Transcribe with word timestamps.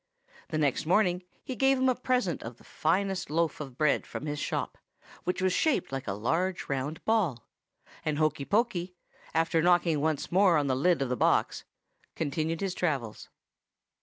The 0.47 0.57
next 0.57 0.87
morning 0.87 1.21
he 1.43 1.55
gave 1.55 1.77
him 1.77 1.85
for 1.85 1.91
a 1.91 1.95
present 1.95 2.39
the 2.39 2.63
finest 2.63 3.29
loaf 3.29 3.59
of 3.61 3.77
bread 3.77 4.07
in 4.15 4.25
his 4.25 4.39
shop, 4.39 4.79
which 5.25 5.43
was 5.43 5.53
shaped 5.53 5.91
like 5.91 6.07
a 6.07 6.13
large 6.13 6.67
round 6.67 7.05
ball; 7.05 7.45
and 8.03 8.17
Hokey 8.17 8.45
Pokey, 8.45 8.95
after 9.35 9.61
knocking 9.61 10.01
once 10.01 10.31
more 10.31 10.57
on 10.57 10.65
the 10.65 10.75
lid 10.75 11.03
of 11.03 11.09
the 11.09 11.15
box, 11.15 11.65
continued 12.15 12.61
his 12.61 12.73
travels. 12.73 13.29